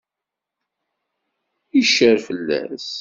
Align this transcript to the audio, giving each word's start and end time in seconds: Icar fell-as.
Icar 1.79 2.17
fell-as. 2.27 2.89